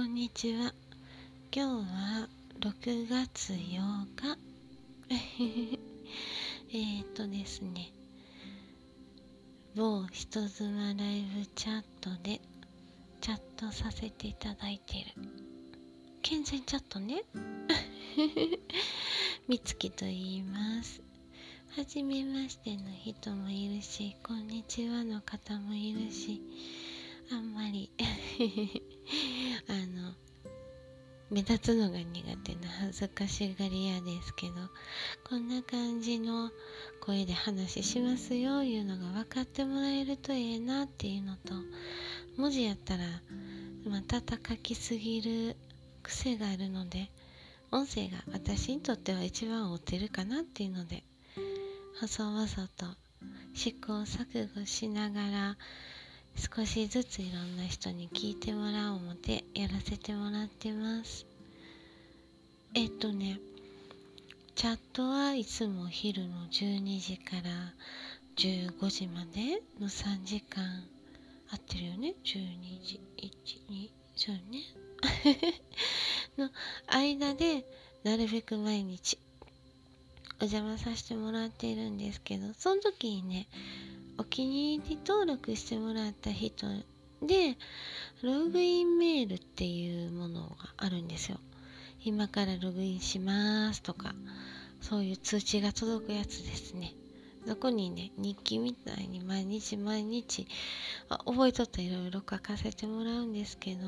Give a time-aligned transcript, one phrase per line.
[0.00, 0.72] こんにちは。
[1.54, 2.28] 今日は
[2.60, 3.58] 6月8
[4.16, 4.38] 日。
[6.72, 7.92] えっとですね。
[9.74, 12.40] 某人妻ライブチャットで
[13.20, 15.04] チャットさせていただいてる。
[16.22, 17.22] 健全チャットね。
[19.48, 21.02] みつきと言います。
[21.76, 26.40] はじめましての人もいるしこんにちはの方もいるし
[27.30, 27.90] あんまり。
[31.30, 32.04] 目立つのが苦
[32.42, 34.54] 手な恥ずかしがり屋ですけど
[35.28, 36.50] こんな感じの
[37.00, 41.54] 声で話しますよいうのが分かってもらえるとええなっていうのと
[42.36, 43.04] 文字やったら
[43.88, 45.56] また書きすぎる
[46.02, 47.10] 癖があるので
[47.70, 51.04] 音声が私にとっては一番合ってるかなっていうので
[52.00, 52.86] 細々と
[53.54, 55.56] 試行錯誤しながら
[56.36, 61.26] 少しずついろんな人に聞いてもらおう思ってやらせてもらってます。
[62.74, 63.40] えっとね
[64.54, 67.42] チャットはいつも昼の12時から
[68.36, 70.64] 15時までの3時間
[71.50, 74.62] 合ってるよね？12時12そうね。
[76.36, 76.50] の
[76.86, 77.64] 間で
[78.04, 79.18] なるべく毎日
[80.40, 83.48] お邪魔させてもらっているんですけどその時にね
[84.30, 86.66] 気に入り登録してもらった人
[87.20, 87.56] で
[88.22, 91.38] ログインメールっていうものがあるんですよ。
[92.02, 94.14] 今からログインしますとか
[94.80, 96.94] そういう通知が届くやつですね。
[97.46, 100.46] そこにね日記みたいに毎日毎日
[101.08, 103.80] あ覚えとったいろいろ書かせてもらうんですけど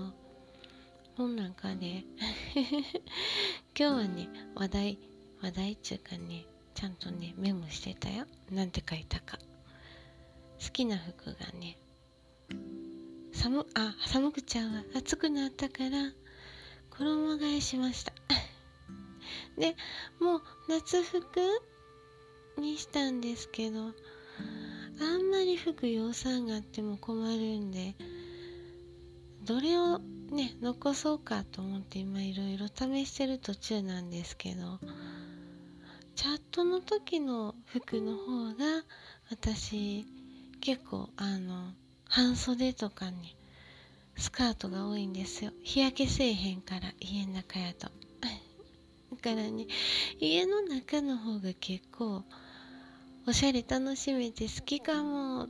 [1.16, 2.04] そんなんかね
[3.78, 4.98] 今日はね話題
[5.42, 8.26] 話題っていうかねちゃんとねメモしてたよ。
[8.50, 9.38] なんて書いたか。
[10.64, 11.78] 好きな服がね
[13.32, 14.84] 寒あ寒くちゃうわ。
[14.94, 16.12] 暑くなったから
[16.90, 18.12] 衣替えしました。
[19.58, 19.74] で
[20.20, 21.40] もう夏服
[22.58, 23.92] にしたんですけど
[25.00, 27.96] あんまり服養蚕があっても困るんで
[29.44, 34.78] どれをね残そうかと思って今いろいろ試してる途中なんですけど
[36.14, 38.84] チャットの時の服の方が
[39.30, 40.06] 私
[40.62, 41.72] 結構あの
[42.08, 43.34] 半袖とかね
[44.16, 45.50] スカートが多いんですよ。
[45.64, 47.88] 日焼けせえへんから家の中やと。
[49.10, 49.66] だからね
[50.20, 52.22] 家の中の方が結構
[53.26, 55.48] おしゃれ楽しめて好きかも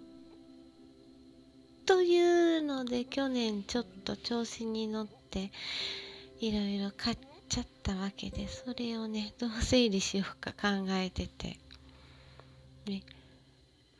[1.84, 2.18] とい
[2.58, 5.52] うので去年ちょっと調子に乗って
[6.40, 7.18] いろいろ買っ
[7.50, 11.58] ちゃったわけでそれをねどう整理しようか考えてて。
[12.86, 13.02] で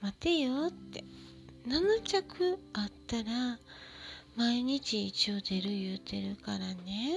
[0.03, 1.05] 待てよって。
[1.69, 3.57] 7着あったら
[4.35, 7.15] 毎日一応出る言うてるからね。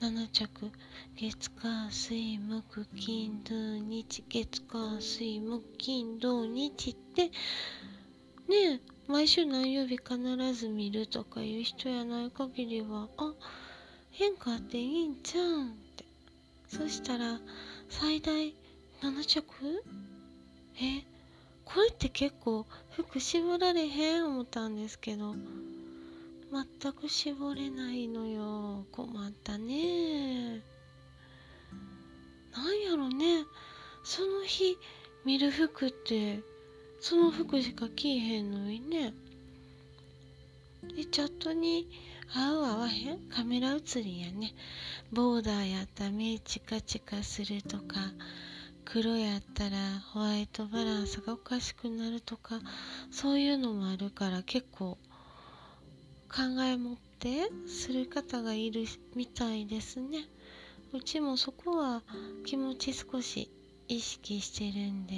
[0.00, 0.70] 7着
[1.16, 7.24] 月火水木金土日月火水木金土日って。
[8.48, 10.18] ね毎週何曜日必
[10.54, 13.34] ず見るとかいう人やない限りはあ
[14.12, 16.06] 変化っていいんじゃうんって。
[16.68, 17.38] そしたら
[17.90, 18.54] 最大
[19.02, 19.44] 7着？
[20.80, 21.11] え？
[21.64, 25.34] これって結構服絞られへん思ったんですけど
[26.52, 28.84] 全く絞れないのよ。
[28.92, 30.60] 困ったね。
[32.52, 33.44] なんやろね。
[34.04, 34.76] その日
[35.24, 36.40] 見る服って
[37.00, 39.14] その服しか着いへんのにね。
[40.94, 41.88] でチャットに
[42.34, 43.18] 合う合わへん？
[43.30, 44.52] カメラ写りやね。
[45.10, 48.12] ボーダーやったら目チカチカするとか。
[48.84, 49.76] 黒やったら
[50.12, 52.60] ホワイトバランスがおかしくなるとか
[53.10, 54.98] そういうのもあるから結構
[56.28, 58.84] 考え持ってする方がいる
[59.14, 60.26] みたいですね。
[60.92, 62.02] うちもそこは
[62.44, 63.50] 気持ち少し
[63.88, 65.14] 意識してるんで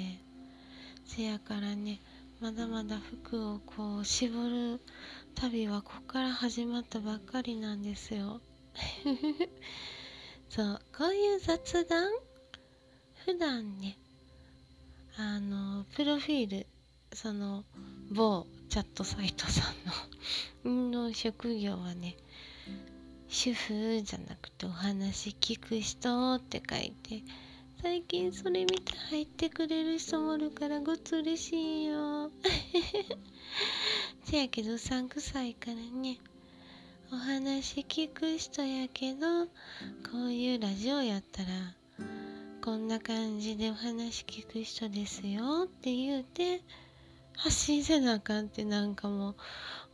[1.05, 1.99] せやからね
[2.39, 4.81] まだまだ服をこう絞る
[5.35, 8.41] 旅はここから始まったばっかりなんですよ。
[10.49, 12.11] そうこういう雑談
[13.25, 13.97] 普段ね
[15.17, 16.67] あのプロフィール
[17.11, 17.63] その
[18.11, 19.63] 某チャットサイトさ
[20.63, 22.17] んのの職業はね
[23.27, 27.23] 主婦じゃなくてお話聞く人って書いて
[27.81, 32.29] 最近それ見て入ってくれる人もおるからごつ嬉しいよ。
[34.23, 36.19] せやけどうさんくさいからね
[37.11, 41.49] お話聞く人やけどこういうラジオやったら
[42.65, 46.61] こんな感じでお話聞く人ですよって言うて
[47.37, 49.35] 発信せなあかんってなんかもう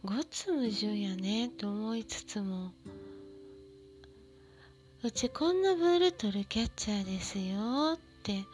[0.06, 2.72] ごつ矛盾やねって思いつつも
[5.04, 8.46] うちこんなボール取るキャッチャーですよって。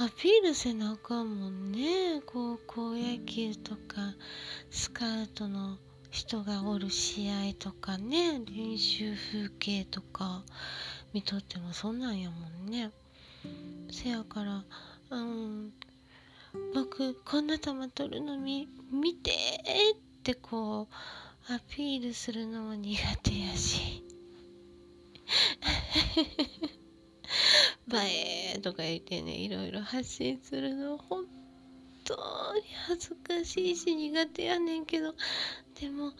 [0.00, 2.22] アピールせなあかんもんね。
[2.24, 4.14] 高校野球とか
[4.70, 5.76] スカウトの
[6.12, 10.44] 人がおる試合とかね練習風景とか
[11.12, 12.92] 見とってもそんなんやもんね。
[13.90, 14.64] せやから
[15.10, 15.72] うん
[16.74, 19.34] 僕こんな球取るの見見てっ
[20.22, 24.04] てこうアピールするのも苦手やし。
[27.90, 31.26] 映えとか言ってねいろいろ発信するの本
[32.04, 32.14] 当
[32.54, 35.14] に恥ずかしいし苦手やねんけど。
[35.80, 36.12] でも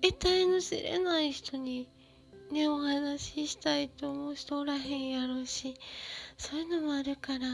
[0.00, 1.88] 得体の知れない人に
[2.52, 5.74] ねお話ししたいと思う人おらへんやろうし
[6.36, 7.48] そういうのもあるから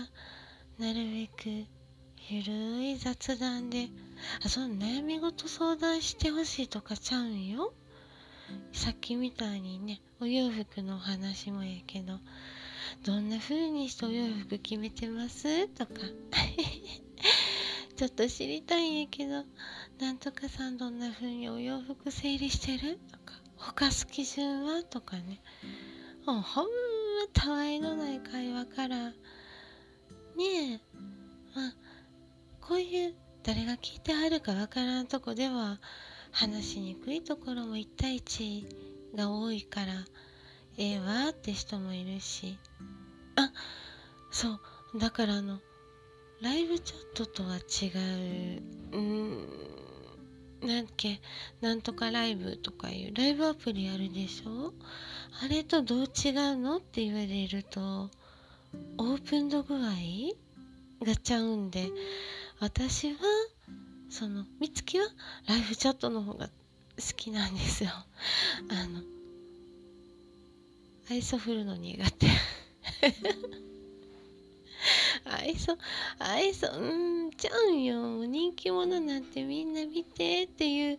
[0.79, 1.67] なるべく
[2.29, 3.89] ゆるい雑談で
[4.45, 7.73] あその悩み事相談してほしいとかちゃうんよ。
[8.73, 12.19] さっきみたいにねお洋服のお話もやけど
[13.05, 15.69] どんな風にしてお洋服決めてます？
[15.69, 15.93] とか。
[17.97, 19.45] ちょっと知りたいんやけど
[19.99, 22.99] なんとかさんどんな風にお洋服整理してる？
[23.13, 23.35] とか。
[23.57, 25.41] 他す基準はとかね。
[26.27, 26.71] もうほんま
[27.33, 29.15] たわいのない会話からね
[30.37, 30.81] え
[31.55, 31.75] まあ
[32.61, 35.79] こういう誰が聞いてはるかわからんとこでは
[36.33, 40.05] 話しにくいところも1対1が多いから
[40.79, 42.59] ええわって人もいるし。
[43.37, 43.53] あ
[44.31, 44.49] そ
[44.95, 44.99] う。
[44.99, 45.61] だからあの
[46.41, 47.91] ライブチャットとは違
[48.59, 48.63] う。
[48.93, 49.49] うん。
[50.65, 51.21] なんけ？
[51.61, 54.73] なんとかライブとかいうライブアプリあるでしょ？
[55.43, 56.79] あれとどう違うの？
[56.79, 58.11] って言われると
[58.99, 59.81] オープン度具合
[61.05, 61.91] がちゃうんで
[62.61, 63.19] 私は
[64.11, 65.07] その美月は
[65.47, 66.51] ライブチャットの方が好
[67.17, 67.91] きなんですよ。
[68.71, 69.03] あの
[71.11, 72.27] 愛想振るの苦手。
[75.25, 75.77] 愛想
[76.19, 77.24] 愛想うん。
[77.37, 80.99] ちゃうよ人気者なんてみんな見てっていう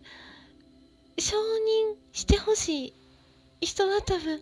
[1.18, 2.94] 承認してほしい
[3.68, 4.42] 人は多分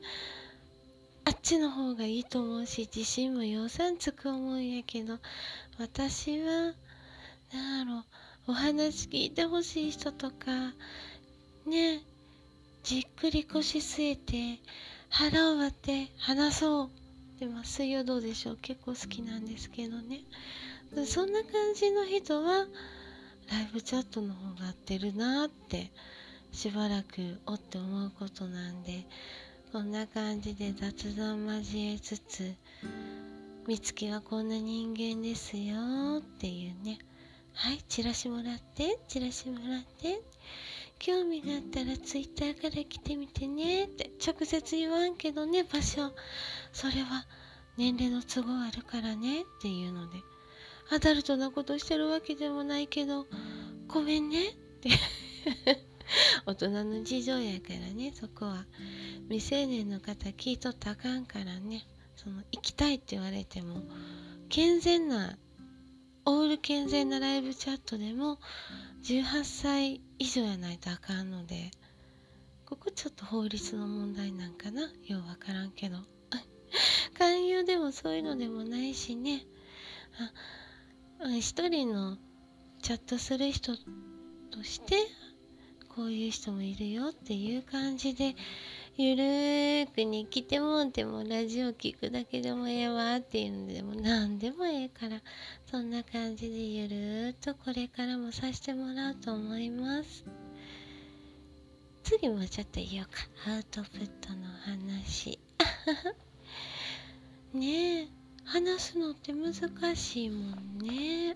[1.25, 5.19] あっちの方がいいと思うし自信も養蚕つく思うんやけど
[5.80, 6.74] 私は
[7.54, 8.04] なんやろ
[8.48, 10.74] お話聞いてほしい人とか
[11.66, 12.01] ね
[12.84, 14.62] じっくり腰据えて
[15.10, 16.90] 腹を割って話そう。
[17.40, 18.57] でも水曜どうでしょう。
[18.60, 20.22] 結構好きなんですけどね。
[21.06, 22.66] そんな感じの人は
[23.51, 25.92] ライブチャットの方が合ってるなって
[26.51, 29.06] しばらくおって思うことなんで
[29.72, 32.54] こんな感じで雑談交えつつ
[33.68, 37.00] 美月はこんな人間ですよっていうね。
[37.54, 40.22] はいチラシもらってチラシもらって
[41.00, 46.13] 興味があったらツイッターから来てみてねって直接言わんけどね場所。
[46.72, 47.25] それは
[47.78, 50.32] 年齢の都合あるからねっていうので。
[50.89, 53.25] アダルトなことしてるわけでもないけど
[53.88, 54.50] ごめんね。
[54.50, 54.89] っ て
[56.45, 58.65] 大人の事情やからねそこは。
[59.30, 61.85] 未成年の方聞いとったらあかんからね。
[62.15, 63.81] その行きたいって言われても
[64.50, 65.38] 健全な
[66.25, 68.40] オール健全なライブチャットでも
[69.04, 71.71] 18歳以上やないとあかんので
[72.66, 74.81] ここちょっと法律の問題なんかな。
[75.06, 75.97] ようわからんけど。
[77.18, 79.45] 勧誘でもそういうのでもないしね。
[80.18, 80.31] あ
[81.31, 82.18] 一人の
[82.81, 84.95] チャットする人として
[85.95, 88.35] こういう人もいるよっていう感じで
[88.97, 95.21] ゆるーくに来てもんてもラジオ聞くだけでもええわっていうのでも何でもええから
[95.69, 100.25] そんな感じでゆるーっとこれからもさせてもらおうと思います。
[102.03, 103.51] 次もちょっと言おうか。
[103.51, 105.39] アウトプットの話。
[107.53, 108.22] ねえ。
[108.45, 109.54] 話すのって難
[109.95, 111.35] しいもんね。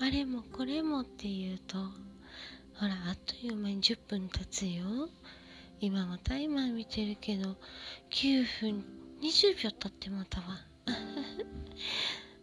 [0.00, 5.08] あれもこれもっていうとほらあっという間に10分経つよ。
[5.80, 7.56] 今もタイマー見てるけど
[8.10, 8.84] 9分
[9.22, 10.46] 20秒経ってもたわ。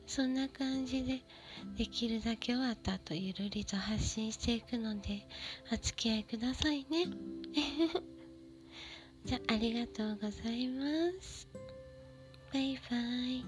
[0.07, 1.21] そんな感じで
[1.77, 5.25] できるだけ終わった後ゆるりと発信していくので
[5.71, 7.07] お付き合いくださいね。
[9.23, 10.85] じゃあありがとうございま
[11.21, 11.47] す。
[12.53, 13.45] バイバイ